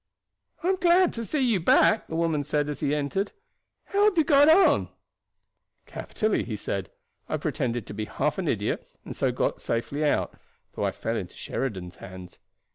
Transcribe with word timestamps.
"I 0.63 0.69
am 0.69 0.77
glad 0.77 1.13
to 1.13 1.23
see 1.23 1.41
you 1.41 1.59
back," 1.59 2.07
the 2.07 2.15
woman 2.15 2.43
said 2.43 2.69
as 2.71 2.79
he 2.79 2.91
entered. 2.95 3.33
"How 3.83 4.05
have 4.05 4.17
you 4.17 4.23
got 4.23 4.49
on?" 4.49 4.89
"Capitally," 5.85 6.43
he 6.43 6.55
said. 6.55 6.89
"I 7.29 7.37
pretended 7.37 7.85
to 7.85 7.93
be 7.93 8.05
half 8.05 8.39
an 8.39 8.47
idiot, 8.47 8.89
and 9.05 9.15
so 9.15 9.31
got 9.31 9.61
safely 9.61 10.03
out, 10.03 10.33
though 10.73 10.85
I 10.85 10.91
fell 10.91 11.17
into 11.17 11.35
Sheridan's 11.35 11.97
hands. 11.97 12.39